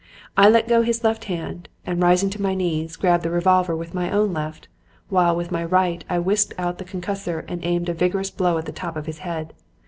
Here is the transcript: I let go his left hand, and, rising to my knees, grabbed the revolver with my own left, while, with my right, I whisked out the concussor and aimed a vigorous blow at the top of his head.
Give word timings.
I 0.35 0.49
let 0.49 0.67
go 0.67 0.81
his 0.81 1.03
left 1.03 1.25
hand, 1.25 1.69
and, 1.85 2.01
rising 2.01 2.31
to 2.31 2.41
my 2.41 2.55
knees, 2.55 2.95
grabbed 2.95 3.21
the 3.21 3.29
revolver 3.29 3.75
with 3.75 3.93
my 3.93 4.09
own 4.09 4.33
left, 4.33 4.67
while, 5.09 5.35
with 5.35 5.51
my 5.51 5.63
right, 5.63 6.03
I 6.09 6.17
whisked 6.17 6.55
out 6.57 6.79
the 6.79 6.85
concussor 6.85 7.45
and 7.47 7.63
aimed 7.63 7.87
a 7.87 7.93
vigorous 7.93 8.31
blow 8.31 8.57
at 8.57 8.65
the 8.65 8.71
top 8.71 8.95
of 8.97 9.05
his 9.05 9.19
head. 9.19 9.53